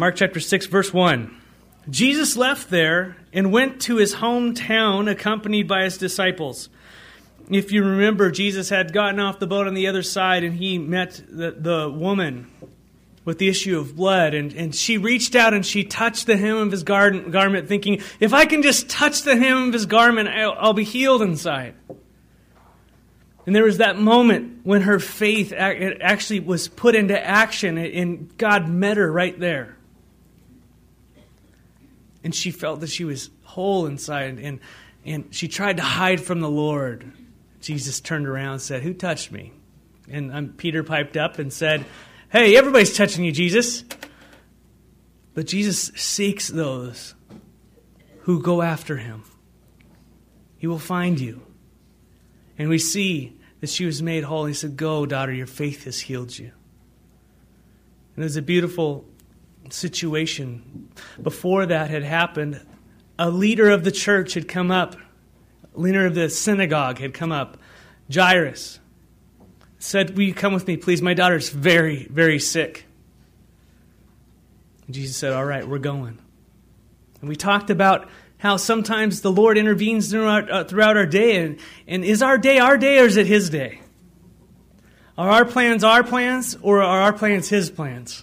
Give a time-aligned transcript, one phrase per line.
[0.00, 1.36] Mark chapter 6, verse 1.
[1.90, 6.68] Jesus left there and went to his hometown accompanied by his disciples.
[7.50, 10.78] If you remember, Jesus had gotten off the boat on the other side and he
[10.78, 12.48] met the, the woman
[13.24, 14.34] with the issue of blood.
[14.34, 18.00] And, and she reached out and she touched the hem of his garden, garment, thinking,
[18.20, 21.74] if I can just touch the hem of his garment, I'll, I'll be healed inside.
[23.46, 28.68] And there was that moment when her faith actually was put into action and God
[28.68, 29.74] met her right there.
[32.28, 34.60] And she felt that she was whole inside and,
[35.02, 37.10] and she tried to hide from the Lord.
[37.62, 39.54] Jesus turned around and said, Who touched me?
[40.10, 41.86] And um, Peter piped up and said,
[42.30, 43.82] Hey, everybody's touching you, Jesus.
[45.32, 47.14] But Jesus seeks those
[48.24, 49.24] who go after him.
[50.58, 51.40] He will find you.
[52.58, 54.44] And we see that she was made whole.
[54.44, 56.52] He said, Go, daughter, your faith has healed you.
[58.14, 59.06] And there's a beautiful
[59.72, 60.90] situation.
[61.22, 62.60] Before that had happened,
[63.18, 64.96] a leader of the church had come up,
[65.74, 67.58] leader of the synagogue had come up,
[68.12, 68.80] Jairus.
[69.78, 71.02] Said, Will you come with me, please?
[71.02, 72.86] My daughter's very, very sick.
[74.86, 76.18] And Jesus said, All right, we're going.
[77.20, 81.44] And we talked about how sometimes the Lord intervenes throughout, uh, throughout our day.
[81.44, 83.80] And, and is our day our day or is it His day?
[85.16, 88.22] Are our plans our plans or are our plans His plans?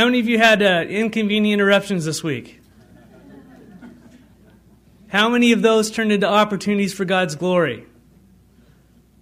[0.00, 2.62] How many of you had uh, inconvenient interruptions this week?
[5.08, 7.84] How many of those turned into opportunities for God's glory?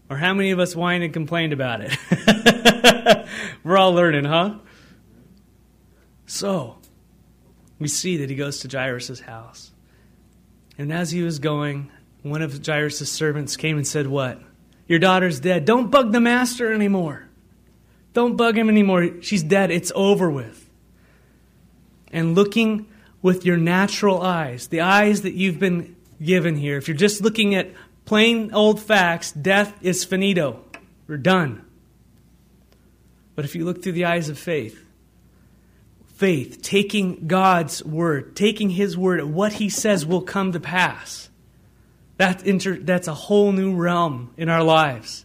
[0.09, 3.27] Or how many of us whined and complained about it?
[3.65, 4.59] We're all learning, huh?
[6.27, 6.79] So,
[7.81, 9.73] we see that he goes to Jairus' house.
[10.79, 11.91] And as he was going,
[12.23, 14.41] one of Jairus' servants came and said, What?
[14.87, 15.65] Your daughter's dead.
[15.65, 17.29] Don't bug the master anymore.
[18.13, 19.23] Don't bug him anymore.
[19.23, 19.73] She's dead.
[19.73, 20.67] It's over with.
[22.13, 22.87] And looking
[23.23, 27.55] with your natural eyes, the eyes that you've been given here, if you're just looking
[27.55, 27.71] at
[28.05, 30.65] plain old facts, death is finito.
[31.07, 31.65] We're done.
[33.35, 34.85] But if you look through the eyes of faith,
[36.19, 41.31] faith, taking God's word, taking His word, what He says will come to pass.
[42.17, 45.25] That inter- that's a whole new realm in our lives.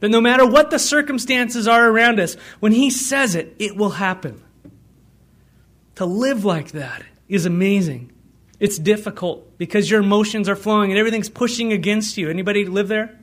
[0.00, 3.90] That no matter what the circumstances are around us, when He says it, it will
[3.90, 4.42] happen.
[5.96, 8.12] To live like that is amazing.
[8.60, 12.30] It's difficult because your emotions are flowing and everything's pushing against you.
[12.30, 13.18] Anybody live there?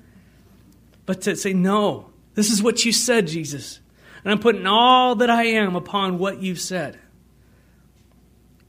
[1.06, 3.80] But to say, no, this is what you said, Jesus.
[4.24, 7.00] And I'm putting all that I am upon what you've said.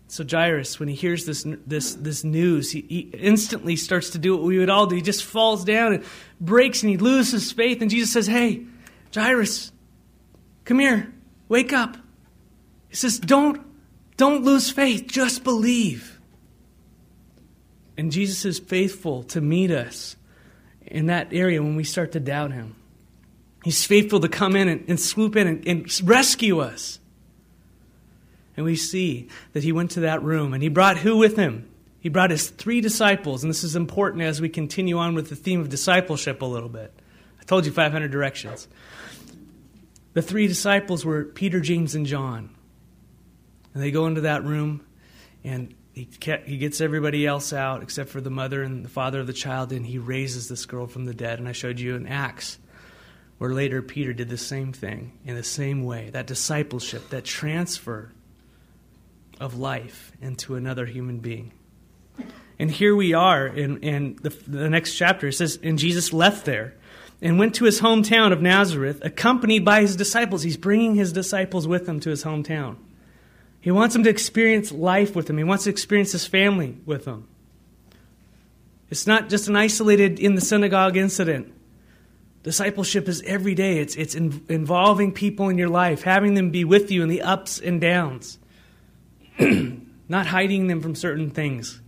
[0.08, 4.36] So Jairus, when he hears this, this, this news, he, he, instantly starts to do
[4.36, 4.94] what we would all do.
[4.94, 6.04] He just falls down and
[6.38, 7.80] breaks and he loses faith.
[7.80, 8.66] And Jesus says, Hey,
[9.14, 9.72] Jairus,
[10.66, 11.10] come here,
[11.48, 11.96] wake up.
[12.90, 13.62] He says, Don't,
[14.22, 16.20] don't lose faith, just believe.
[17.96, 20.14] And Jesus is faithful to meet us
[20.86, 22.76] in that area when we start to doubt him.
[23.64, 27.00] He's faithful to come in and, and swoop in and, and rescue us.
[28.56, 31.68] And we see that he went to that room and he brought who with him?
[31.98, 33.42] He brought his three disciples.
[33.42, 36.68] And this is important as we continue on with the theme of discipleship a little
[36.68, 36.94] bit.
[37.40, 38.68] I told you 500 directions.
[40.12, 42.50] The three disciples were Peter, James, and John.
[43.74, 44.84] And they go into that room
[45.44, 46.08] and he,
[46.46, 49.72] he gets everybody else out except for the mother and the father of the child,
[49.72, 51.38] and he raises this girl from the dead.
[51.38, 52.58] And I showed you in Acts
[53.38, 58.12] where later Peter did the same thing in the same way that discipleship, that transfer
[59.40, 61.52] of life into another human being.
[62.58, 65.26] And here we are in, in the, the next chapter.
[65.26, 66.74] It says, And Jesus left there
[67.20, 70.44] and went to his hometown of Nazareth, accompanied by his disciples.
[70.44, 72.76] He's bringing his disciples with him to his hometown.
[73.62, 77.06] He wants them to experience life with him, he wants to experience his family with
[77.06, 77.26] him.
[78.90, 81.50] It's not just an isolated in the synagogue incident.
[82.42, 83.78] Discipleship is every day.
[83.78, 87.22] It's, it's in, involving people in your life, having them be with you in the
[87.22, 88.38] ups and downs.
[90.08, 91.80] not hiding them from certain things,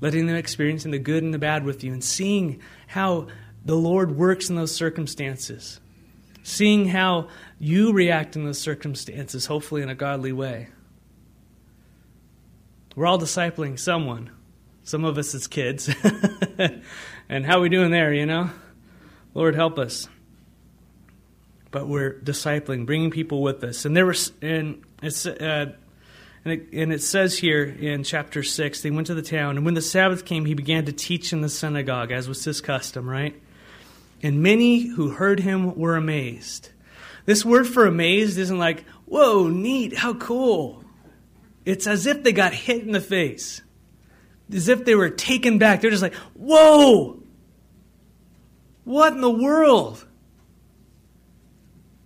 [0.00, 3.26] letting them experience the good and the bad with you, and seeing how
[3.64, 5.80] the Lord works in those circumstances,
[6.44, 7.28] seeing how
[7.64, 10.68] you react in those circumstances, hopefully in a godly way.
[12.94, 14.30] We're all discipling someone.
[14.82, 15.88] Some of us as kids.
[17.28, 18.50] and how we doing there, you know?
[19.32, 20.08] Lord help us.
[21.70, 23.86] But we're discipling, bringing people with us.
[23.86, 25.72] And there was, and it's, uh,
[26.44, 29.64] and it, and it says here in chapter 6 they went to the town, and
[29.64, 33.08] when the Sabbath came, he began to teach in the synagogue, as was his custom,
[33.08, 33.40] right?
[34.22, 36.68] And many who heard him were amazed.
[37.24, 40.84] This word for amazed isn't like, whoa, neat, how cool.
[41.64, 43.62] It's as if they got hit in the face,
[44.52, 45.80] as if they were taken back.
[45.80, 47.22] They're just like, whoa,
[48.84, 50.06] what in the world?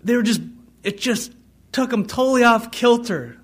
[0.05, 0.41] They were just,
[0.85, 1.33] it just
[1.73, 3.37] took them totally off kilter.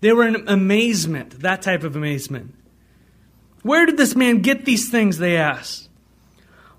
[0.00, 2.54] They were in amazement, that type of amazement.
[3.62, 5.18] Where did this man get these things?
[5.18, 5.87] They asked.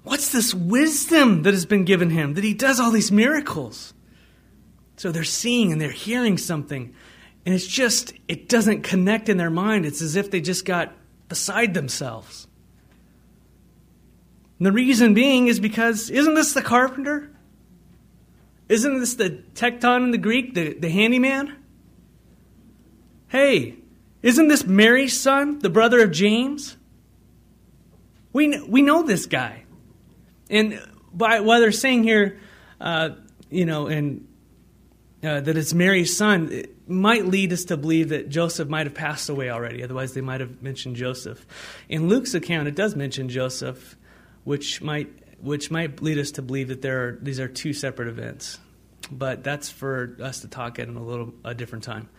[0.04, 3.94] What's this wisdom that has been given him that he does all these miracles?
[4.98, 6.94] So they're seeing and they're hearing something,
[7.46, 9.86] and it's just, it doesn't connect in their mind.
[9.86, 10.94] It's as if they just got
[11.30, 12.48] beside themselves.
[14.57, 17.31] And the reason being is because, isn't this the carpenter?
[18.68, 21.56] Isn't this the tekton in the Greek, the, the handyman?
[23.30, 23.75] Hey,
[24.22, 26.75] isn't this Mary's son, the brother of James?
[28.34, 29.63] We, we know this guy.
[30.50, 30.81] And
[31.13, 32.40] by, what they're saying here,
[32.81, 33.12] uh,
[33.50, 34.28] you know, and
[35.24, 38.96] uh, that it's Mary's son, it might lead us to believe that Joseph might have
[38.96, 39.84] passed away already.
[39.84, 41.46] Otherwise, they might have mentioned Joseph.
[41.88, 43.96] In Luke's account, it does mention Joseph,
[44.44, 45.10] which might
[45.42, 48.60] which might lead us to believe that there are these are two separate events.
[49.12, 52.10] But that's for us to talk at in a little a different time.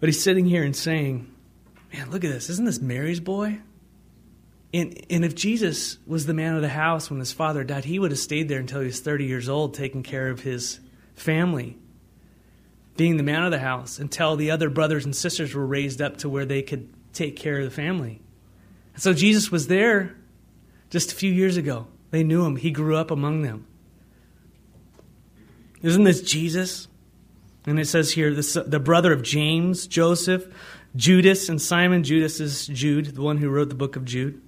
[0.00, 1.30] But he's sitting here and saying,
[1.92, 2.50] Man, look at this.
[2.50, 3.60] Isn't this Mary's boy?
[4.74, 8.00] And, and if Jesus was the man of the house when his father died, he
[8.00, 10.80] would have stayed there until he was 30 years old, taking care of his
[11.14, 11.78] family,
[12.96, 16.16] being the man of the house, until the other brothers and sisters were raised up
[16.18, 18.20] to where they could take care of the family.
[18.94, 20.16] And so Jesus was there
[20.90, 21.86] just a few years ago.
[22.10, 23.68] They knew him, he grew up among them.
[25.82, 26.88] Isn't this Jesus?
[27.64, 30.52] And it says here, the brother of James, Joseph,
[30.96, 32.02] Judas, and Simon.
[32.02, 34.40] Judas is Jude, the one who wrote the book of Jude.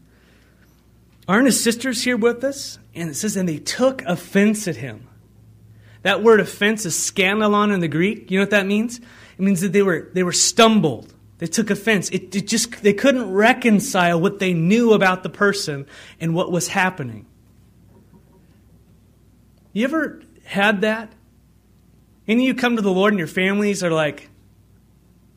[1.29, 2.79] Aren't his sisters here with us?
[2.95, 5.09] And it says, and they took offense at him.
[6.03, 8.31] That word offense is scandalon in the Greek.
[8.31, 8.99] You know what that means?
[8.99, 11.13] It means that they were, they were stumbled.
[11.39, 12.09] They took offense.
[12.11, 15.87] It, it just, they couldn't reconcile what they knew about the person
[16.21, 17.27] and what was happening.
[19.73, 21.13] You ever had that?
[22.29, 24.31] Any of you come to the Lord and your families are like,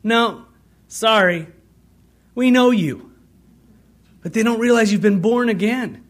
[0.02, 0.46] no,
[0.88, 1.48] sorry,
[2.34, 3.09] we know you.
[4.22, 6.04] But they don't realize you've been born again.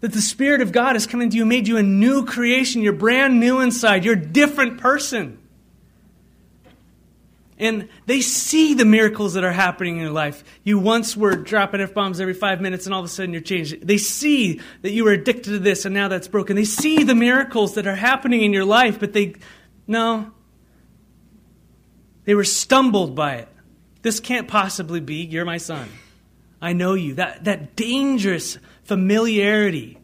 [0.00, 2.82] That the Spirit of God has come into you made you a new creation.
[2.82, 4.04] You're brand new inside.
[4.04, 5.38] You're a different person.
[7.58, 10.42] And they see the miracles that are happening in your life.
[10.64, 13.40] You once were dropping F bombs every five minutes, and all of a sudden you're
[13.40, 13.86] changed.
[13.86, 16.56] They see that you were addicted to this, and now that's broken.
[16.56, 19.36] They see the miracles that are happening in your life, but they,
[19.86, 20.32] no.
[22.24, 23.48] They were stumbled by it.
[24.02, 25.22] This can't possibly be.
[25.22, 25.88] You're my son.
[26.62, 27.14] I know you.
[27.14, 29.98] That, that dangerous familiarity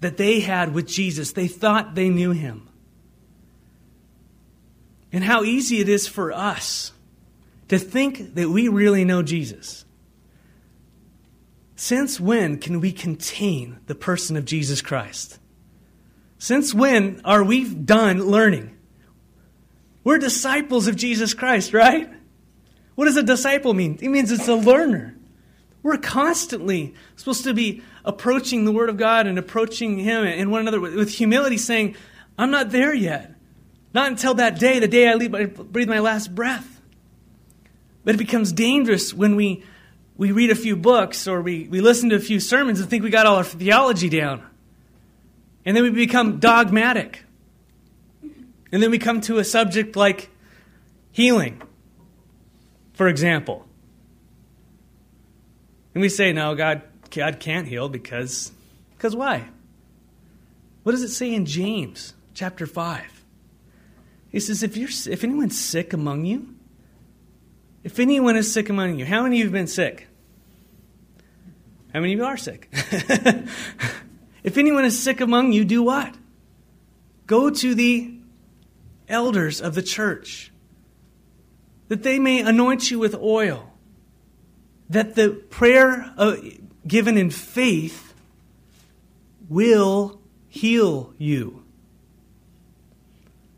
[0.00, 2.68] that they had with Jesus, they thought they knew him.
[5.12, 6.92] And how easy it is for us
[7.68, 9.84] to think that we really know Jesus.
[11.74, 15.38] Since when can we contain the person of Jesus Christ?
[16.38, 18.76] Since when are we done learning?
[20.04, 22.08] We're disciples of Jesus Christ, right?
[22.98, 23.96] What does a disciple mean?
[24.02, 25.14] It means it's a learner.
[25.84, 30.62] We're constantly supposed to be approaching the Word of God and approaching Him and one
[30.62, 31.94] another with humility, saying,
[32.36, 33.36] I'm not there yet.
[33.94, 35.30] Not until that day, the day I leave,
[35.70, 36.80] breathe my last breath.
[38.02, 39.62] But it becomes dangerous when we,
[40.16, 43.04] we read a few books or we, we listen to a few sermons and think
[43.04, 44.42] we got all our theology down.
[45.64, 47.22] And then we become dogmatic.
[48.72, 50.30] And then we come to a subject like
[51.12, 51.62] healing,
[52.98, 53.64] for example.
[55.94, 58.52] And we say, no, God, God can't heal because,
[58.96, 59.48] because why?
[60.82, 63.24] What does it say in James chapter 5?
[64.28, 66.54] He says, if, you're, if anyone's sick among you,
[67.84, 70.08] if anyone is sick among you, how many of you have been sick?
[71.94, 72.68] How many of you are sick?
[74.44, 76.14] If anyone is sick among you, do what?
[77.26, 78.14] Go to the
[79.08, 80.50] elders of the church,
[81.88, 83.72] that they may anoint you with oil,
[84.90, 86.36] that the prayer uh,
[86.86, 88.14] given in faith
[89.48, 91.64] will heal you.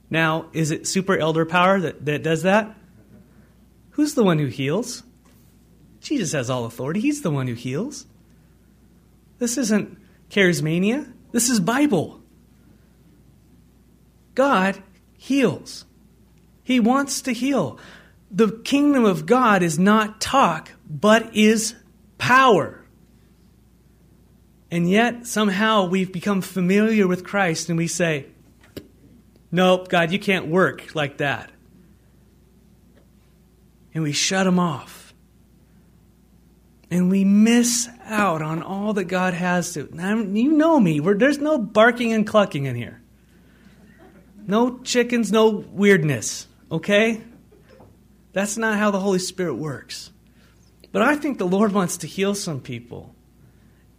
[0.09, 2.75] Now, is it super elder power that, that does that?
[3.91, 5.03] Who's the one who heals?
[6.01, 7.01] Jesus has all authority.
[7.01, 8.07] He's the one who heals.
[9.39, 9.99] This isn't
[10.31, 11.13] charismania.
[11.33, 12.21] This is Bible.
[14.35, 14.83] God
[15.17, 15.85] heals.
[16.63, 17.79] He wants to heal.
[18.31, 21.75] The kingdom of God is not talk, but is
[22.19, 22.85] power.
[24.71, 28.27] And yet, somehow, we've become familiar with Christ and we say,
[29.53, 31.51] Nope, God, you can't work like that.
[33.93, 35.13] And we shut him off.
[36.89, 39.89] And we miss out on all that God has to.
[39.93, 41.01] Now, you know me.
[41.01, 43.01] there's no barking and clucking in here.
[44.47, 46.47] No chickens, no weirdness.
[46.71, 47.23] Okay?
[48.33, 50.11] That's not how the Holy Spirit works.
[50.93, 53.15] But I think the Lord wants to heal some people.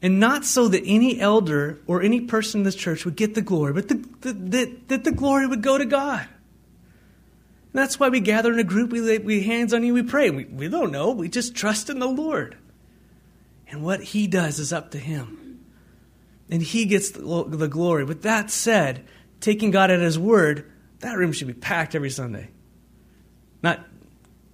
[0.01, 3.41] And not so that any elder or any person in this church would get the
[3.41, 6.21] glory, but the, the, the, that the glory would go to God.
[6.21, 10.03] And that's why we gather in a group, we lay we hands on you, we
[10.03, 10.29] pray.
[10.29, 12.57] We, we don't know, we just trust in the Lord.
[13.67, 15.59] And what He does is up to Him.
[16.49, 18.03] And He gets the, the glory.
[18.03, 19.05] With that said,
[19.39, 20.69] taking God at His word,
[20.99, 22.49] that room should be packed every Sunday.
[23.63, 23.85] Not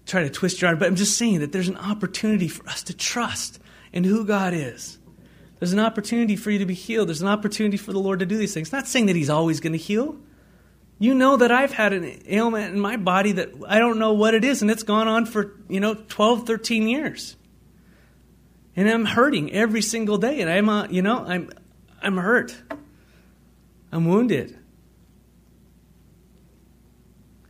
[0.07, 2.81] try to twist your arm, but I'm just saying that there's an opportunity for us
[2.83, 3.59] to trust
[3.91, 4.97] in who God is.
[5.59, 7.09] There's an opportunity for you to be healed.
[7.09, 8.71] There's an opportunity for the Lord to do these things.
[8.71, 10.17] Not saying that He's always going to heal.
[10.99, 14.33] You know that I've had an ailment in my body that I don't know what
[14.33, 17.35] it is, and it's gone on for, you know, 12, 13 years.
[18.75, 21.49] And I'm hurting every single day, and I'm, uh, you know, I'm,
[22.01, 22.55] I'm hurt.
[23.91, 24.57] I'm wounded.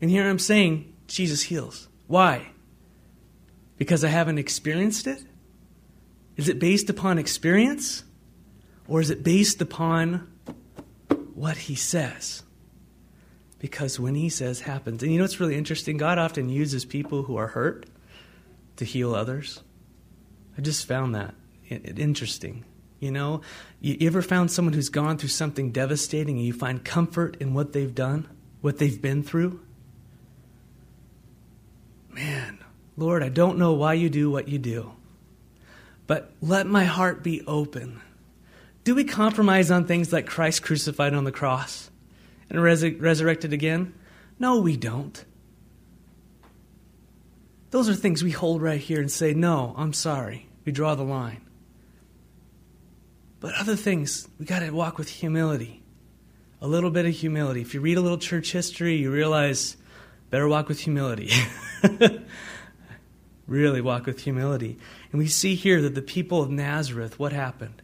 [0.02, 1.88] And here I'm saying, Jesus heals.
[2.08, 2.48] Why?
[3.78, 5.24] Because I haven't experienced it?
[6.36, 8.04] Is it based upon experience?
[8.88, 10.32] Or is it based upon
[11.34, 12.44] what he says?
[13.60, 15.04] Because when he says happens.
[15.04, 15.98] And you know what's really interesting?
[15.98, 17.86] God often uses people who are hurt
[18.78, 19.62] to heal others.
[20.58, 21.36] I just found that
[21.70, 22.66] interesting.
[23.00, 23.42] You know,
[23.80, 27.74] you ever found someone who's gone through something devastating and you find comfort in what
[27.74, 28.28] they've done,
[28.62, 29.60] what they've been through?
[32.18, 32.58] Man,
[32.98, 34.92] Lord, I don't know why you do what you do.
[36.08, 38.02] But let my heart be open.
[38.84, 41.92] Do we compromise on things like Christ crucified on the cross
[42.50, 43.94] and res- resurrected again?
[44.40, 45.24] No, we don't.
[47.70, 50.48] Those are things we hold right here and say, no, I'm sorry.
[50.66, 51.42] We draw the line.
[53.40, 55.84] But other things, we got to walk with humility.
[56.62, 57.62] A little bit of humility.
[57.62, 59.78] If you read a little church history, you realize
[60.30, 61.32] better walk with humility.
[63.48, 64.78] really walk with humility.
[65.12, 67.82] And we see here that the people of Nazareth, what happened?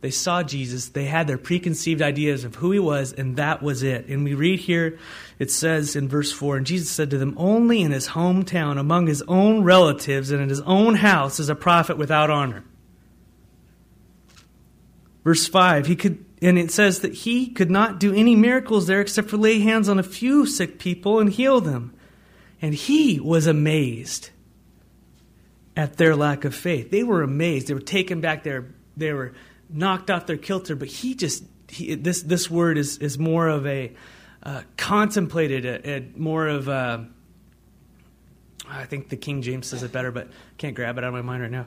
[0.00, 3.82] They saw Jesus, they had their preconceived ideas of who he was, and that was
[3.82, 4.06] it.
[4.06, 4.98] And we read here,
[5.40, 9.08] it says in verse 4 And Jesus said to them, Only in his hometown, among
[9.08, 12.62] his own relatives, and in his own house is a prophet without honor.
[15.24, 19.00] Verse 5, he could, and it says that he could not do any miracles there
[19.00, 21.94] except for lay hands on a few sick people and heal them.
[22.60, 24.30] And he was amazed
[25.76, 26.90] at their lack of faith.
[26.90, 27.68] They were amazed.
[27.68, 28.74] They were taken back there.
[28.96, 29.32] They were
[29.68, 30.76] knocked off their kilter.
[30.76, 33.92] But he just, he, this, this word is, is more of a
[34.42, 37.08] uh, contemplated, a, a, more of a,
[38.68, 41.14] I think the King James says it better, but I can't grab it out of
[41.14, 41.66] my mind right now.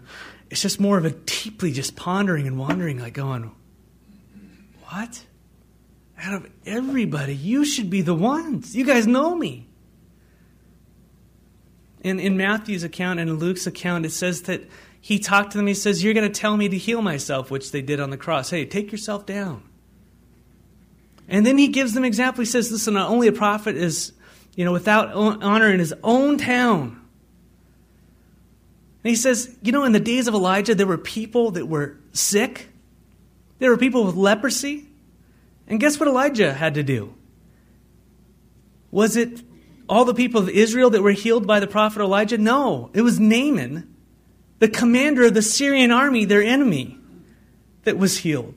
[0.50, 3.52] It's just more of a deeply just pondering and wondering, like going,
[4.92, 5.26] what?
[6.22, 8.76] Out of everybody, you should be the ones.
[8.76, 9.68] You guys know me.
[12.02, 14.68] In, in Matthew's account and Luke's account, it says that
[15.00, 15.68] he talked to them.
[15.68, 18.18] He says, You're going to tell me to heal myself, which they did on the
[18.18, 18.50] cross.
[18.50, 19.64] Hey, take yourself down.
[21.28, 22.42] And then he gives them example.
[22.42, 24.12] He says, Listen, only a prophet is,
[24.56, 27.02] you know, without honor in his own town.
[29.04, 31.98] And he says, You know, in the days of Elijah, there were people that were
[32.14, 32.71] sick,
[33.62, 34.88] there were people with leprosy.
[35.68, 37.14] And guess what Elijah had to do?
[38.90, 39.44] Was it
[39.88, 42.40] all the people of Israel that were healed by the prophet Elijah?
[42.40, 43.96] No, it was Naaman,
[44.58, 46.98] the commander of the Syrian army, their enemy,
[47.84, 48.56] that was healed.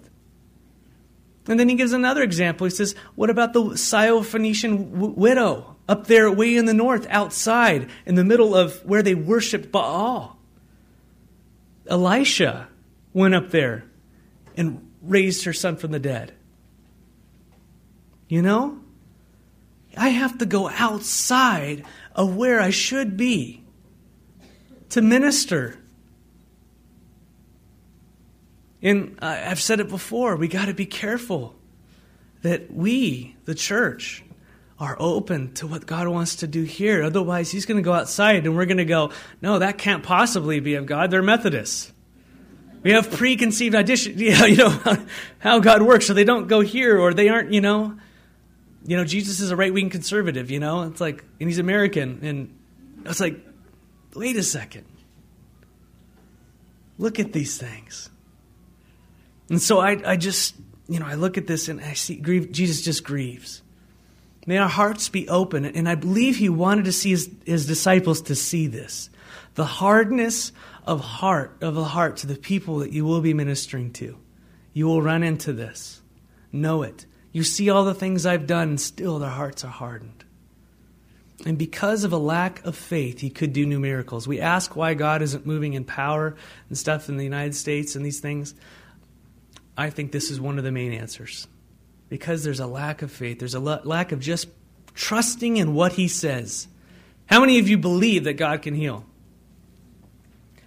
[1.49, 2.64] And then he gives another example.
[2.64, 7.90] He says, What about the Syrophoenician w- widow up there, way in the north, outside,
[8.06, 10.38] in the middle of where they worshiped Baal?
[11.90, 12.68] Elisha
[13.12, 13.84] went up there
[14.56, 16.32] and raised her son from the dead.
[18.28, 18.80] You know?
[19.96, 21.84] I have to go outside
[22.14, 23.62] of where I should be
[24.90, 25.78] to minister.
[28.82, 31.54] And I've said it before, we got to be careful
[32.42, 34.23] that we, the church,
[34.78, 37.02] are open to what God wants to do here.
[37.02, 40.61] Otherwise, He's going to go outside and we're going to go, no, that can't possibly
[40.61, 41.11] be of God.
[41.11, 41.92] They're Methodists.
[42.85, 44.81] We have preconceived ideas, you know,
[45.41, 47.97] how God works, so they don't go here or they aren't, you know
[48.87, 50.83] you know, Jesus is a right wing conservative, you know?
[50.83, 52.21] It's like, and he's American.
[52.23, 52.59] And
[53.07, 53.41] it's like,
[54.14, 54.85] wait a second.
[56.99, 58.11] Look at these things.
[59.49, 60.55] And so I, I just,
[60.88, 63.62] you know, I look at this and I see grieve, Jesus just grieves.
[64.47, 65.64] May our hearts be open.
[65.64, 69.09] And I believe he wanted to see his, his disciples to see this.
[69.55, 70.53] The hardness
[70.85, 74.19] of heart, of the heart to the people that you will be ministering to.
[74.73, 76.03] You will run into this.
[76.53, 77.07] Know it.
[77.33, 80.25] You see all the things I've done, and still their hearts are hardened.
[81.45, 84.29] And because of a lack of faith, he could do new miracles.
[84.29, 86.37] We ask why God isn't moving in power
[86.69, 88.55] and stuff in the United States and these things.
[89.76, 91.49] I think this is one of the main answers.
[92.09, 94.49] Because there's a lack of faith, there's a lack of just
[94.95, 96.69] trusting in what he says.
[97.26, 99.05] How many of you believe that God can heal?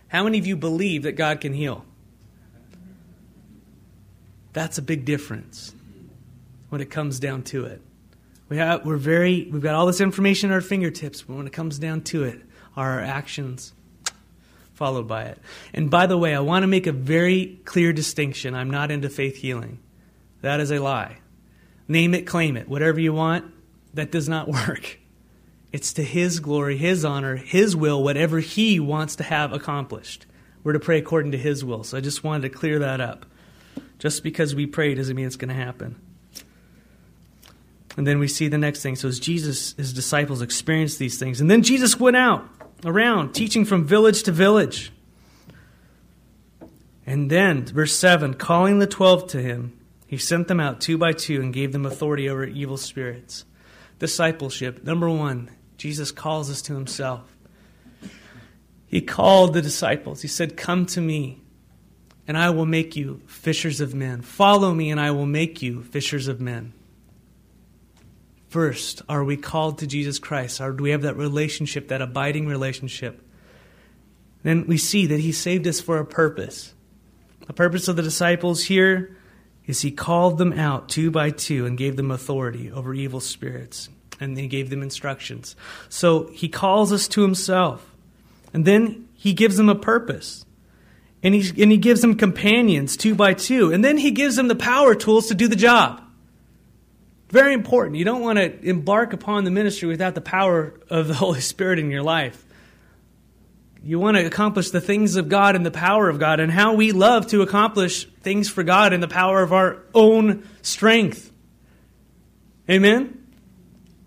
[0.08, 1.86] How many of you believe that God can heal?
[4.54, 5.74] That's a big difference
[6.70, 7.82] when it comes down to it.
[8.50, 11.54] We have, we're very, we've got all this information at our fingertips, but when it
[11.54, 12.42] comes down to it,
[12.76, 13.74] are our actions
[14.74, 15.40] followed by it?
[15.74, 18.56] And by the way, I want to make a very clear distinction.
[18.56, 19.80] I'm not into faith healing.
[20.42, 21.18] That is a lie.
[21.88, 23.54] Name it, claim it, whatever you want.
[23.94, 25.00] That does not work.
[25.72, 30.26] It's to His glory, His honor, His will, whatever He wants to have accomplished.
[30.64, 31.84] We're to pray according to His will.
[31.84, 33.26] So I just wanted to clear that up.
[34.00, 36.00] Just because we pray doesn't mean it's going to happen.
[37.98, 38.96] And then we see the next thing.
[38.96, 41.42] So as Jesus, his disciples experienced these things.
[41.42, 42.48] And then Jesus went out
[42.86, 44.92] around, teaching from village to village.
[47.08, 51.12] And then, verse 7, calling the twelve to him, he sent them out two by
[51.14, 53.46] two and gave them authority over evil spirits.
[53.98, 54.84] Discipleship.
[54.84, 57.38] Number one, Jesus calls us to himself.
[58.88, 60.22] He called the disciples.
[60.22, 61.42] He said, Come to me,
[62.28, 64.22] and I will make you fishers of men.
[64.22, 66.74] Follow me, and I will make you fishers of men.
[68.50, 70.62] First, are we called to Jesus Christ?
[70.62, 73.22] Or do we have that relationship, that abiding relationship?
[74.44, 76.74] Then we see that He saved us for a purpose.
[77.46, 79.18] The purpose of the disciples here
[79.66, 83.90] is He called them out two by two and gave them authority over evil spirits.
[84.20, 85.56] And He gave them instructions.
[85.90, 87.94] So He calls us to Himself.
[88.54, 90.46] And then He gives them a purpose.
[91.24, 93.74] And he, and he gives them companions two by two.
[93.74, 96.02] And then He gives them the power tools to do the job.
[97.30, 97.98] Very important.
[97.98, 101.80] You don't want to embark upon the ministry without the power of the Holy Spirit
[101.80, 102.44] in your life.
[103.84, 106.74] You want to accomplish the things of God and the power of God, and how
[106.74, 111.32] we love to accomplish things for God in the power of our own strength.
[112.70, 113.17] Amen?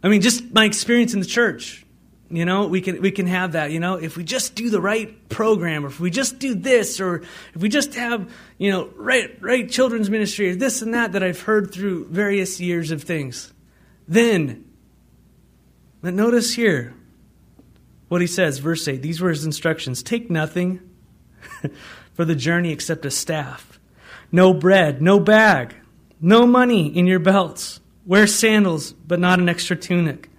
[0.03, 1.85] I mean, just my experience in the church.
[2.33, 3.73] You know, we can we can have that.
[3.73, 7.01] You know, if we just do the right program, or if we just do this,
[7.01, 7.23] or
[7.55, 11.25] if we just have you know right right children's ministry, or this and that that
[11.25, 13.53] I've heard through various years of things,
[14.07, 14.65] then.
[16.03, 16.95] But notice here
[18.09, 19.03] what he says, verse eight.
[19.03, 20.89] These were his instructions: Take nothing
[22.15, 23.81] for the journey except a staff,
[24.31, 25.75] no bread, no bag,
[26.21, 27.81] no money in your belts.
[28.07, 30.31] Wear sandals, but not an extra tunic.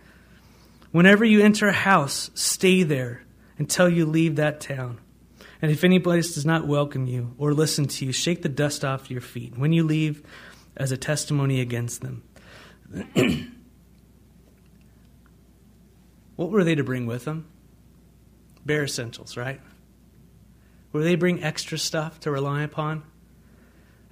[0.91, 3.24] Whenever you enter a house, stay there
[3.58, 5.00] until you leave that town.
[5.62, 8.84] And if any place does not welcome you or listen to you, shake the dust
[8.84, 10.24] off your feet when you leave
[10.76, 12.24] as a testimony against them.
[16.36, 17.47] what were they to bring with them?
[18.65, 19.62] Bare essentials, right?
[20.91, 23.04] Were they bring extra stuff to rely upon?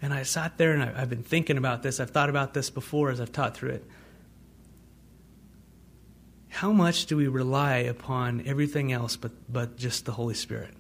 [0.02, 2.00] And I sat there and I, have been thinking about this.
[2.00, 3.86] I've thought about this before as I've taught through it
[6.60, 10.74] how much do we rely upon everything else but, but just the Holy Spirit?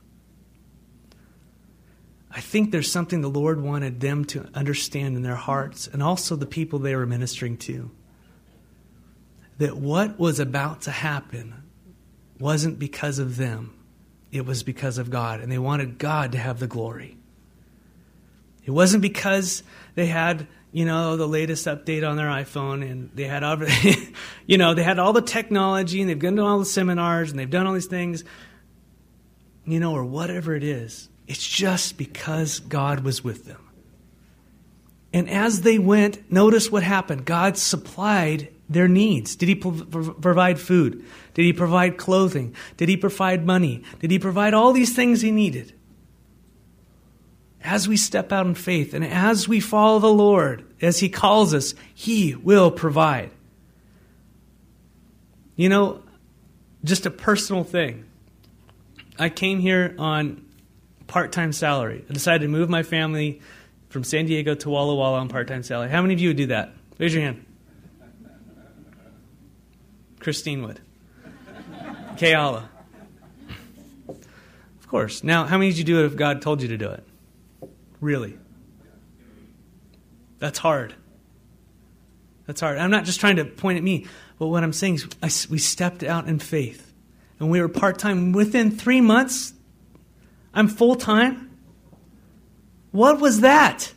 [2.31, 6.35] I think there's something the Lord wanted them to understand in their hearts and also
[6.35, 7.91] the people they were ministering to.
[9.57, 11.63] That what was about to happen
[12.39, 13.73] wasn't because of them,
[14.31, 15.39] it was because of God.
[15.39, 17.15] And they wanted God to have the glory.
[18.65, 19.63] It wasn't because
[19.95, 23.57] they had you know, the latest update on their iPhone, and they had, all,
[24.45, 27.39] you know, they had all the technology, and they've gone to all the seminars, and
[27.39, 28.23] they've done all these things,
[29.65, 31.09] you know, or whatever it is.
[31.27, 33.67] It's just because God was with them.
[35.11, 37.25] And as they went, notice what happened.
[37.25, 39.35] God supplied their needs.
[39.35, 41.03] Did He provide food?
[41.33, 42.55] Did He provide clothing?
[42.77, 43.83] Did He provide money?
[43.99, 45.73] Did He provide all these things He needed?
[47.63, 51.53] As we step out in faith and as we follow the Lord, as He calls
[51.53, 53.31] us, He will provide.
[55.55, 56.01] You know,
[56.83, 58.05] just a personal thing.
[59.17, 60.45] I came here on
[61.07, 62.05] part time salary.
[62.09, 63.41] I decided to move my family
[63.89, 65.89] from San Diego to Walla Walla on part time salary.
[65.89, 66.73] How many of you would do that?
[66.97, 67.45] Raise your hand.
[70.19, 70.79] Christine would.
[72.15, 72.67] Kayala.
[74.07, 75.23] Of course.
[75.23, 77.03] Now, how many did you do it if God told you to do it?
[78.01, 78.37] Really.
[80.39, 80.95] That's hard.
[82.45, 82.77] That's hard.
[82.77, 84.07] I'm not just trying to point at me,
[84.37, 86.91] but what I'm saying is I, we stepped out in faith.
[87.39, 88.31] And we were part time.
[88.31, 89.53] Within three months,
[90.53, 91.57] I'm full time.
[92.91, 93.93] What was that?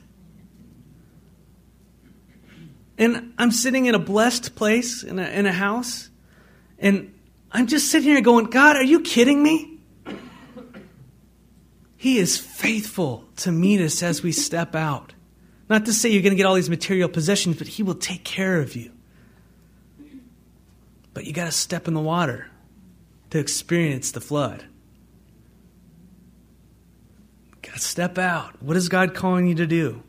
[2.99, 6.11] And I'm sitting in a blessed place in a, in a house,
[6.79, 7.13] and
[7.51, 9.72] I'm just sitting here going, God, are you kidding me?
[12.03, 15.13] He is faithful to meet us as we step out.
[15.69, 18.25] Not to say you're going to get all these material possessions, but He will take
[18.25, 18.91] care of you.
[21.15, 22.51] But you got to step in the water
[23.31, 24.65] to experience the flood.
[27.63, 28.61] Got to step out.
[28.61, 30.03] What is God calling you to do?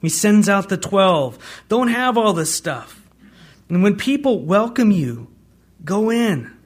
[0.00, 1.40] He sends out the 12.
[1.68, 3.04] Don't have all this stuff.
[3.68, 5.26] And when people welcome you,
[5.84, 6.56] go in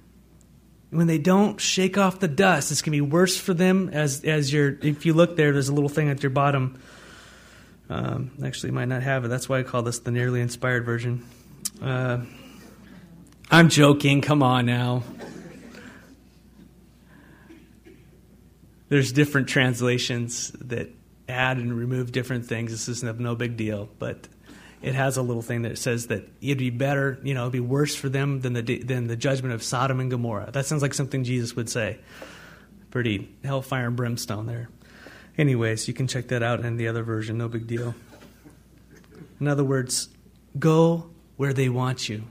[0.97, 3.91] when they don't shake off the dust, it's going to be worse for them.
[3.93, 6.81] As as you're, if you look there, there's a little thing at your bottom.
[7.89, 9.29] Um, actually, might not have it.
[9.29, 11.25] That's why I call this the nearly inspired version.
[11.81, 12.19] Uh,
[13.51, 14.23] I'm joking.
[14.23, 15.03] Come on now.
[18.89, 20.91] There's different translations that
[21.29, 22.71] add and remove different things.
[22.71, 24.29] This is no big deal, but
[24.87, 27.59] it has a little thing that says that it'd be better, you know, it'd be
[27.59, 30.53] worse for them than the than the judgment of Sodom and Gomorrah.
[30.53, 31.99] That sounds like something Jesus would say.
[32.93, 34.69] Pretty hellfire and brimstone there.
[35.37, 37.37] Anyways, you can check that out in the other version.
[37.37, 37.97] No big deal.
[39.41, 40.09] In other words,
[40.57, 42.23] go where they want you.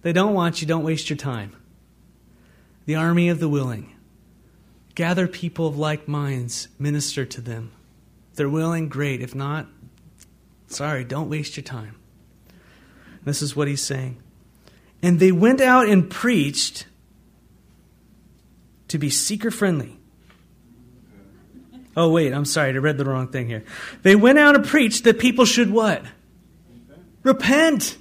[0.00, 1.54] They don't want you, don't waste your time.
[2.86, 3.94] The army of the willing.
[4.94, 7.72] Gather people of like minds, minister to them.
[8.30, 9.20] If they're willing, great.
[9.20, 9.66] If not,
[10.68, 11.96] Sorry, don't waste your time.
[13.24, 14.18] This is what he's saying.
[15.02, 16.86] And they went out and preached
[18.88, 19.98] to be seeker friendly.
[21.96, 23.64] Oh, wait, I'm sorry, I read the wrong thing here.
[24.02, 26.04] They went out and preached that people should what?
[27.22, 27.96] Repent.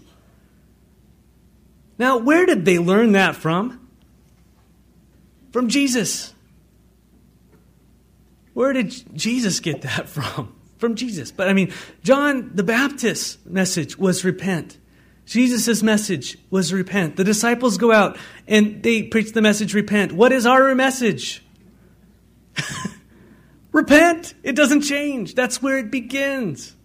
[1.98, 3.90] Now, where did they learn that from?
[5.52, 6.34] From Jesus.
[8.54, 10.55] Where did Jesus get that from?
[10.78, 11.32] From Jesus.
[11.32, 14.78] But I mean, John the Baptist's message was repent.
[15.26, 17.16] Jesus' message was repent.
[17.16, 20.12] The disciples go out and they preach the message repent.
[20.12, 21.44] What is our message?
[23.72, 24.36] repent.
[24.44, 25.34] It doesn't change.
[25.34, 26.76] That's where it begins.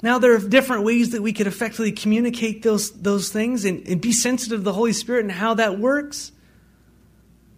[0.00, 4.00] Now, there are different ways that we could effectively communicate those, those things and, and
[4.00, 6.30] be sensitive to the Holy Spirit and how that works.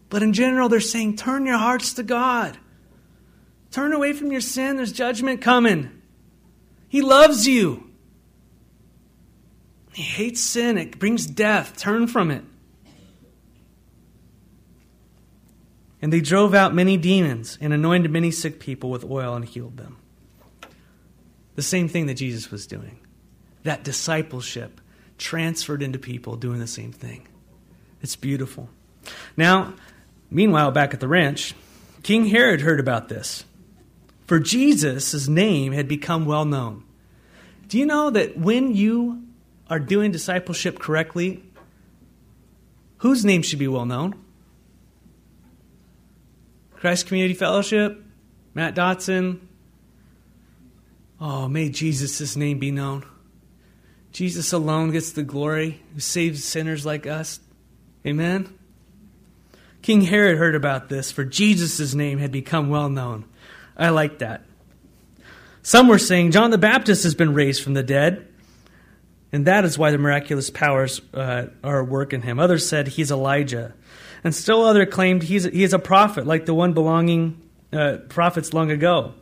[0.09, 2.57] But in general, they're saying, turn your hearts to God.
[3.71, 4.77] Turn away from your sin.
[4.77, 5.91] There's judgment coming.
[6.89, 7.91] He loves you.
[9.93, 10.79] He hates sin.
[10.79, 11.77] It brings death.
[11.77, 12.45] Turn from it.
[16.03, 19.77] And they drove out many demons and anointed many sick people with oil and healed
[19.77, 19.99] them.
[21.57, 22.99] The same thing that Jesus was doing.
[23.65, 24.81] That discipleship
[25.19, 27.29] transferred into people doing the same thing.
[28.01, 28.71] It's beautiful.
[29.37, 29.75] Now,
[30.31, 31.55] meanwhile, back at the ranch,
[32.03, 33.45] King Herod heard about this.
[34.31, 36.85] For Jesus' name had become well known.
[37.67, 39.25] Do you know that when you
[39.69, 41.43] are doing discipleship correctly,
[42.99, 44.15] whose name should be well known?
[46.77, 48.05] Christ Community Fellowship,
[48.55, 49.41] Matt Dotson.
[51.21, 53.05] Oh, may Jesus' name be known.
[54.13, 57.41] Jesus alone gets the glory, who saves sinners like us.
[58.07, 58.57] Amen.
[59.83, 63.25] King Herod heard about this, for Jesus' name had become well known.
[63.81, 64.45] I like that.
[65.63, 68.29] Some were saying John the Baptist has been raised from the dead,
[69.33, 72.39] and that is why the miraculous powers uh, are at work in him.
[72.39, 73.73] Others said he's Elijah,
[74.23, 77.41] and still other claimed he's he is a prophet, like the one belonging
[77.73, 79.15] uh, prophets long ago.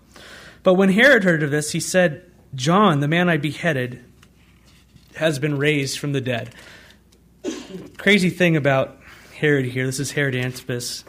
[0.65, 4.05] But when Herod heard of this, he said, "John, the man I beheaded,
[5.15, 6.53] has been raised from the dead."
[7.97, 8.99] Crazy thing about
[9.37, 9.87] Herod here.
[9.87, 11.05] This is Herod Antipas.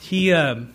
[0.00, 0.32] He.
[0.32, 0.74] Um,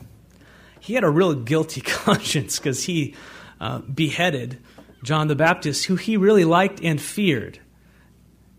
[0.84, 3.16] he had a real guilty conscience because he
[3.62, 4.60] uh, beheaded
[5.02, 7.60] John the Baptist, who he really liked and feared.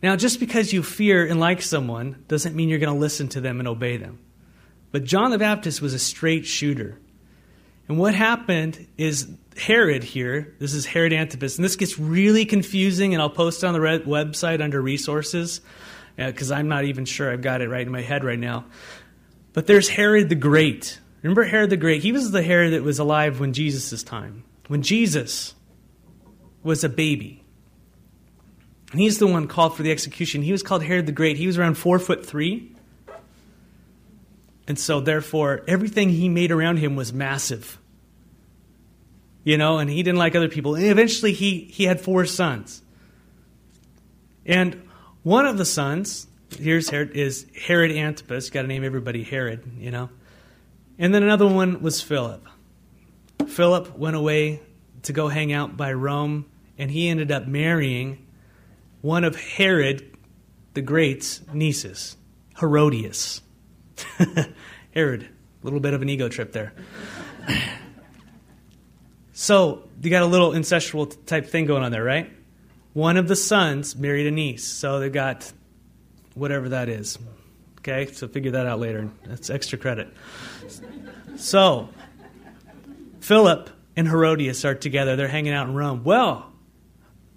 [0.02, 3.40] Now, just because you fear and like someone doesn't mean you're going to listen to
[3.40, 4.18] them and obey them.
[4.90, 6.98] But John the Baptist was a straight shooter.
[7.88, 13.12] And what happened is Herod here, this is Herod Antipas, and this gets really confusing,
[13.12, 15.60] and I'll post it on the website under resources
[16.16, 18.64] because uh, I'm not even sure I've got it right in my head right now.
[19.52, 21.00] But there's Herod the Great.
[21.24, 22.02] Remember Herod the Great?
[22.02, 25.54] He was the Herod that was alive when Jesus' time, when Jesus
[26.62, 27.42] was a baby.
[28.92, 30.42] And he's the one called for the execution.
[30.42, 31.38] He was called Herod the Great.
[31.38, 32.76] He was around four foot three.
[34.68, 37.78] And so, therefore, everything he made around him was massive.
[39.44, 40.74] You know, and he didn't like other people.
[40.74, 42.82] And eventually, he, he had four sons.
[44.44, 44.86] And
[45.22, 46.26] one of the sons,
[46.58, 48.50] here's Herod, is Herod Antipas.
[48.50, 50.10] Got to name everybody Herod, you know.
[50.98, 52.46] And then another one was Philip.
[53.46, 54.60] Philip went away
[55.02, 56.46] to go hang out by Rome,
[56.78, 58.26] and he ended up marrying
[59.00, 60.16] one of Herod
[60.74, 62.16] the Great's nieces,
[62.58, 63.40] Herodias.
[64.94, 66.72] Herod, a little bit of an ego trip there.
[69.32, 72.30] so you got a little incestual type thing going on there, right?
[72.92, 75.52] One of the sons married a niece, so they got
[76.34, 77.18] whatever that is.
[77.80, 79.10] Okay, so figure that out later.
[79.26, 80.12] That's extra credit.
[81.36, 81.88] So,
[83.20, 85.16] Philip and Herodias are together.
[85.16, 86.04] They're hanging out in Rome.
[86.04, 86.52] Well,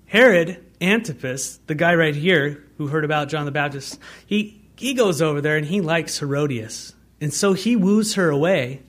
[0.05, 5.21] Herod Antipas, the guy right here who heard about John the Baptist, he, he goes
[5.21, 6.93] over there and he likes Herodias.
[7.19, 8.83] And so he woos her away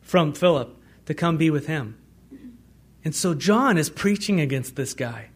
[0.00, 0.74] from Philip
[1.06, 1.98] to come be with him.
[3.04, 5.28] And so John is preaching against this guy.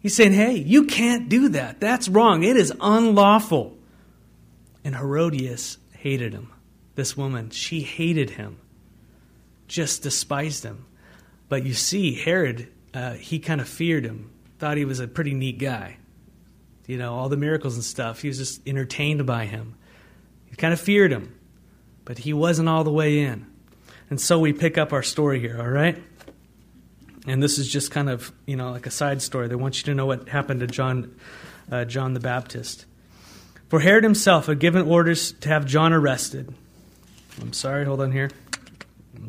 [0.00, 1.80] He's saying, hey, you can't do that.
[1.80, 2.42] That's wrong.
[2.42, 3.76] It is unlawful.
[4.84, 6.52] And Herodias hated him.
[6.98, 8.58] This woman, she hated him,
[9.68, 10.84] just despised him.
[11.48, 15.32] But you see, Herod, uh, he kind of feared him, thought he was a pretty
[15.32, 15.98] neat guy.
[16.88, 18.22] You know, all the miracles and stuff.
[18.22, 19.76] He was just entertained by him.
[20.50, 21.38] He kind of feared him,
[22.04, 23.46] but he wasn't all the way in.
[24.10, 26.02] And so we pick up our story here, all right?
[27.28, 29.46] And this is just kind of, you know, like a side story.
[29.46, 31.14] They want you to know what happened to John,
[31.70, 32.86] uh, John the Baptist.
[33.68, 36.52] For Herod himself had given orders to have John arrested.
[37.40, 38.30] I'm sorry, hold on here.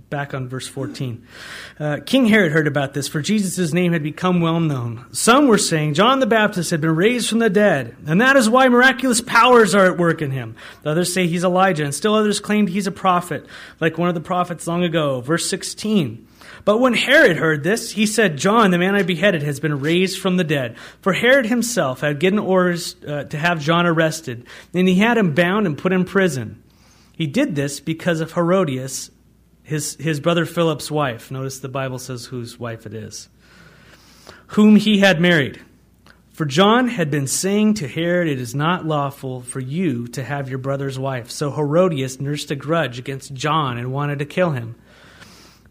[0.10, 1.26] Back on verse 14.
[1.80, 5.06] Uh, King Herod heard about this, for Jesus' name had become well known.
[5.12, 8.50] Some were saying John the Baptist had been raised from the dead, and that is
[8.50, 10.56] why miraculous powers are at work in him.
[10.84, 13.45] The others say he's Elijah, and still others claimed he's a prophet,
[13.80, 15.22] like one of the prophets long ago.
[15.22, 16.28] Verse 16.
[16.65, 20.19] But when Herod heard this, he said, John, the man I beheaded, has been raised
[20.19, 20.78] from the dead.
[21.02, 25.34] For Herod himself had given orders uh, to have John arrested, and he had him
[25.34, 26.62] bound and put in prison.
[27.19, 29.12] He did this because of Herodias,
[29.62, 31.29] his, his brother Philip's wife.
[31.29, 33.27] Notice the Bible says whose wife it is.
[34.47, 35.62] Whom he had married.
[36.32, 40.47] For John had been saying to Herod, It is not lawful for you to have
[40.47, 41.29] your brother's wife.
[41.29, 44.75] So Herodias nursed a grudge against John and wanted to kill him.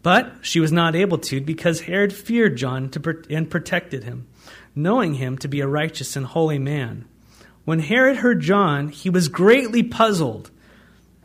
[0.03, 4.27] But she was not able to because Herod feared John to, and protected him,
[4.75, 7.05] knowing him to be a righteous and holy man.
[7.65, 10.51] When Herod heard John, he was greatly puzzled,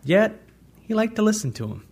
[0.05, 0.41] yet
[0.83, 1.87] he liked to listen to him.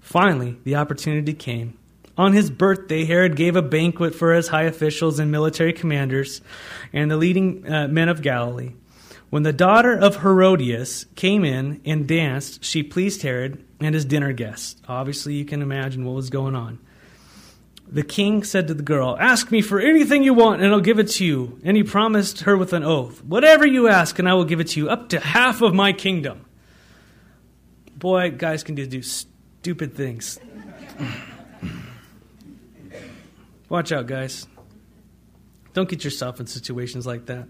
[0.00, 1.76] Finally, the opportunity came.
[2.18, 6.40] On his birthday, Herod gave a banquet for his high officials and military commanders
[6.92, 8.72] and the leading uh, men of Galilee.
[9.28, 14.32] When the daughter of Herodias came in and danced, she pleased Herod and his dinner
[14.32, 14.80] guests.
[14.88, 16.78] Obviously, you can imagine what was going on.
[17.88, 20.98] The king said to the girl, Ask me for anything you want, and I'll give
[20.98, 21.60] it to you.
[21.64, 24.68] And he promised her with an oath, Whatever you ask, and I will give it
[24.68, 26.46] to you, up to half of my kingdom.
[27.96, 30.38] Boy, guys can do stupid things.
[33.68, 34.46] Watch out, guys.
[35.72, 37.48] Don't get yourself in situations like that.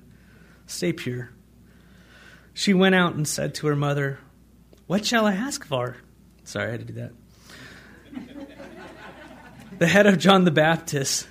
[0.66, 1.30] Stay pure.
[2.54, 4.18] She went out and said to her mother,
[4.86, 5.96] What shall I ask for?
[6.44, 7.12] Sorry, I had to do that.
[9.78, 11.26] the head of John the Baptist,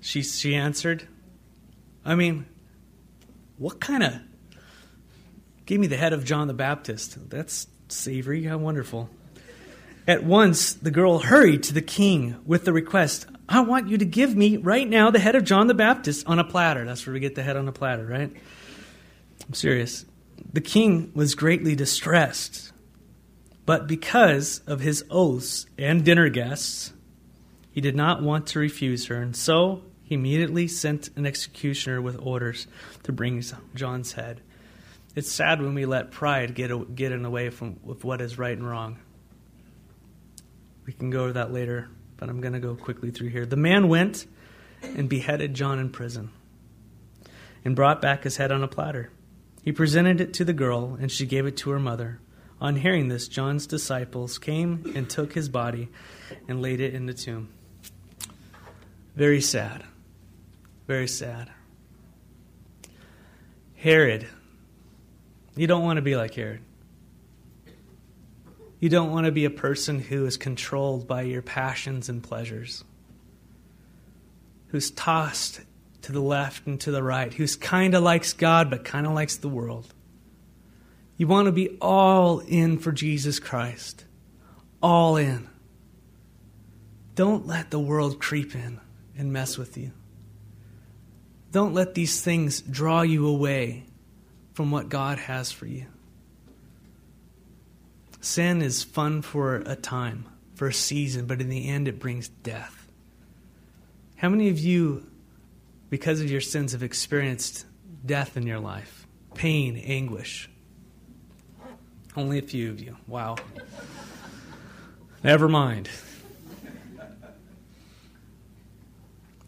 [0.00, 1.08] she, she answered.
[2.04, 2.46] I mean,
[3.56, 4.14] what kind of.
[5.66, 7.28] Give me the head of John the Baptist.
[7.28, 8.44] That's savory.
[8.44, 9.10] How wonderful.
[10.06, 14.04] At once, the girl hurried to the king with the request I want you to
[14.04, 16.84] give me right now the head of John the Baptist on a platter.
[16.84, 18.30] That's where we get the head on a platter, right?
[19.46, 20.04] I'm serious.
[20.52, 22.68] The king was greatly distressed
[23.68, 26.94] but because of his oaths and dinner guests,
[27.70, 32.18] he did not want to refuse her, and so he immediately sent an executioner with
[32.18, 32.66] orders
[33.02, 34.40] to bring John's head.
[35.14, 38.38] It's sad when we let pride get, get in the way from with what is
[38.38, 38.98] right and wrong.
[40.86, 43.44] We can go over that later, but I'm going to go quickly through here.
[43.44, 44.26] The man went
[44.82, 46.30] and beheaded John in prison
[47.64, 49.10] and brought back his head on a platter.
[49.62, 52.20] He presented it to the girl, and she gave it to her mother.
[52.60, 55.90] On hearing this, John's disciples came and took his body
[56.48, 57.50] and laid it in the tomb.
[59.14, 59.84] Very sad.
[60.86, 61.50] Very sad.
[63.76, 64.26] Herod.
[65.58, 66.60] You don't want to be like Herod.
[68.78, 72.84] You don't want to be a person who is controlled by your passions and pleasures,
[74.68, 75.60] who's tossed
[76.02, 79.14] to the left and to the right, who's kind of likes God but kind of
[79.14, 79.92] likes the world.
[81.16, 84.04] You want to be all in for Jesus Christ.
[84.80, 85.48] All in.
[87.16, 88.78] Don't let the world creep in
[89.16, 89.90] and mess with you.
[91.50, 93.86] Don't let these things draw you away
[94.58, 95.86] from what God has for you.
[98.20, 102.26] Sin is fun for a time, for a season, but in the end it brings
[102.26, 102.88] death.
[104.16, 105.06] How many of you,
[105.90, 107.66] because of your sins, have experienced
[108.04, 109.06] death in your life?
[109.34, 110.50] Pain, anguish?
[112.16, 112.96] Only a few of you.
[113.06, 113.36] Wow.
[115.22, 115.88] Never mind.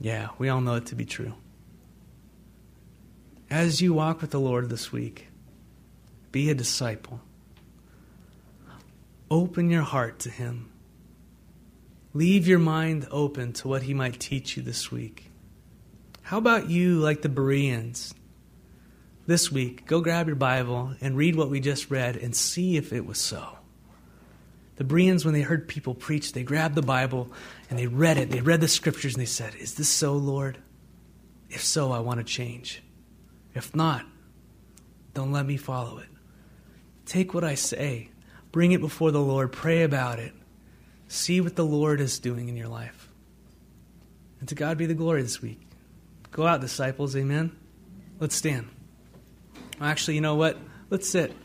[0.00, 1.34] Yeah, we all know it to be true.
[3.50, 5.26] As you walk with the Lord this week,
[6.30, 7.20] be a disciple.
[9.28, 10.70] Open your heart to Him.
[12.14, 15.30] Leave your mind open to what He might teach you this week.
[16.22, 18.14] How about you, like the Bereans?
[19.26, 22.92] This week, go grab your Bible and read what we just read and see if
[22.92, 23.58] it was so.
[24.76, 27.32] The Bereans, when they heard people preach, they grabbed the Bible
[27.68, 28.30] and they read it.
[28.30, 30.58] They read the scriptures and they said, Is this so, Lord?
[31.48, 32.80] If so, I want to change.
[33.54, 34.04] If not,
[35.14, 36.08] don't let me follow it.
[37.06, 38.10] Take what I say,
[38.52, 40.32] bring it before the Lord, pray about it,
[41.08, 43.08] see what the Lord is doing in your life.
[44.38, 45.60] And to God be the glory this week.
[46.30, 47.16] Go out, disciples.
[47.16, 47.54] Amen.
[48.20, 48.68] Let's stand.
[49.80, 50.56] Actually, you know what?
[50.88, 51.32] Let's sit.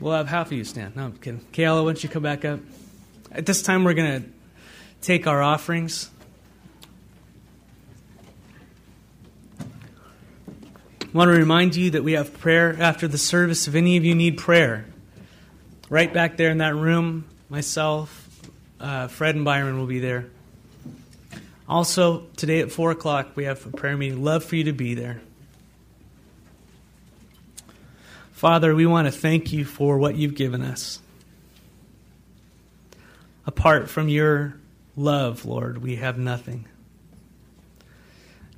[0.00, 0.96] We'll have half of you stand.
[0.96, 1.40] No, I'm kidding.
[1.52, 2.60] Kayla, why don't you come back up?
[3.32, 4.28] At this time, we're going to
[5.00, 6.10] take our offerings.
[11.14, 13.68] I want to remind you that we have prayer after the service.
[13.68, 14.84] If any of you need prayer,
[15.88, 18.28] right back there in that room, myself,
[18.80, 20.26] uh, Fred, and Byron will be there.
[21.68, 24.24] Also, today at 4 o'clock, we have a prayer meeting.
[24.24, 25.20] Love for you to be there.
[28.32, 30.98] Father, we want to thank you for what you've given us.
[33.46, 34.56] Apart from your
[34.96, 36.66] love, Lord, we have nothing.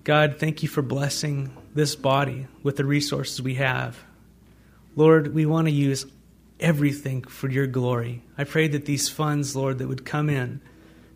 [0.04, 3.98] God, thank you for blessing this body with the resources we have.
[4.96, 6.06] Lord, we want to use
[6.58, 8.22] everything for your glory.
[8.36, 10.60] I pray that these funds, Lord, that would come in,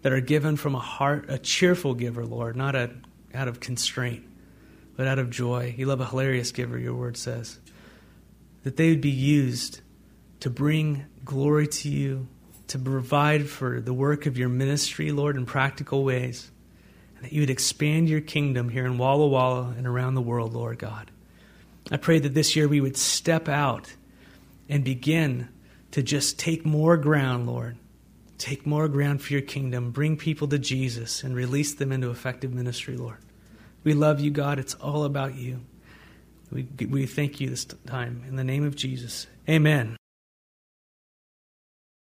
[0.02, 2.90] that are given from a heart, a cheerful giver, Lord, not a,
[3.34, 4.22] out of constraint,
[4.96, 5.74] but out of joy.
[5.76, 7.58] You love a hilarious giver, your word says
[8.62, 9.80] that they would be used
[10.40, 12.28] to bring glory to you,
[12.68, 16.50] to provide for the work of your ministry, Lord, in practical ways,
[17.20, 20.54] and that you would expand your kingdom here in Walla Walla and around the world,
[20.54, 21.10] Lord God.
[21.90, 23.94] I pray that this year we would step out
[24.68, 25.48] and begin
[25.90, 27.76] to just take more ground, Lord.
[28.38, 29.90] Take more ground for your kingdom.
[29.90, 33.18] Bring people to Jesus and release them into effective ministry, Lord.
[33.84, 34.58] We love you, God.
[34.58, 35.60] It's all about you.
[36.50, 38.24] We, we thank you this time.
[38.26, 39.99] In the name of Jesus, amen.